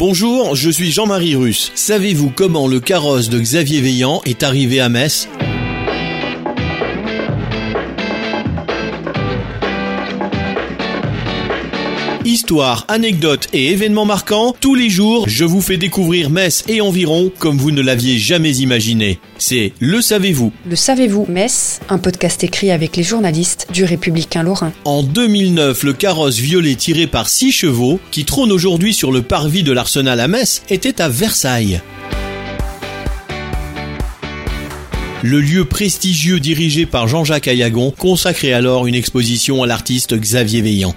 [0.00, 1.72] Bonjour, je suis Jean-Marie Russe.
[1.74, 5.28] Savez-vous comment le carrosse de Xavier Veillant est arrivé à Metz?
[12.40, 17.30] Histoire, anecdotes et événements marquants, tous les jours, je vous fais découvrir Metz et environ
[17.38, 19.20] comme vous ne l'aviez jamais imaginé.
[19.36, 20.50] C'est Le Savez-vous.
[20.66, 24.72] Le savez-vous, Metz, un podcast écrit avec les journalistes du Républicain Lorrain.
[24.86, 29.62] En 2009, le carrosse violet tiré par six chevaux, qui trône aujourd'hui sur le parvis
[29.62, 31.82] de l'Arsenal à Metz, était à Versailles.
[35.22, 40.94] Le lieu prestigieux dirigé par Jean-Jacques Ayagon consacrait alors une exposition à l'artiste Xavier Veillant.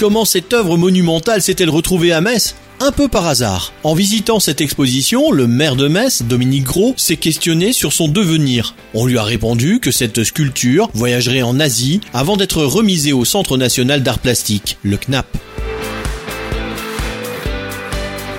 [0.00, 3.74] Comment cette œuvre monumentale s'est-elle retrouvée à Metz un peu par hasard.
[3.82, 8.74] En visitant cette exposition, le maire de Metz, Dominique Gros, s'est questionné sur son devenir.
[8.94, 13.58] On lui a répondu que cette sculpture voyagerait en Asie avant d'être remisée au Centre
[13.58, 15.26] national d'art plastique, le CNAP.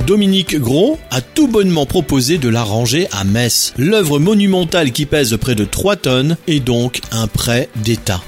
[0.07, 3.75] Dominique Gros a tout bonnement proposé de la ranger à Metz.
[3.77, 8.23] L'œuvre monumentale qui pèse près de 3 tonnes est donc un prêt d'État.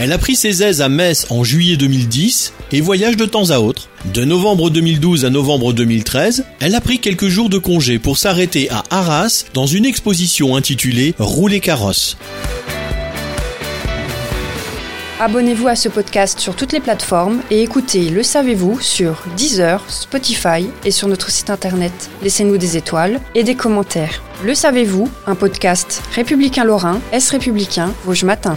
[0.00, 3.58] Elle a pris ses aises à Metz en juillet 2010 et voyage de temps à
[3.58, 3.88] autre.
[4.14, 8.70] De novembre 2012 à novembre 2013, elle a pris quelques jours de congé pour s'arrêter
[8.70, 12.16] à Arras dans une exposition intitulée Rouler carrosse.
[15.18, 20.68] Abonnez-vous à ce podcast sur toutes les plateformes et écoutez Le Savez-vous sur Deezer, Spotify
[20.84, 22.08] et sur notre site internet.
[22.22, 24.22] Laissez-nous des étoiles et des commentaires.
[24.44, 28.56] Le Savez-vous, un podcast républicain lorrain, Est républicain, Vosges Matin.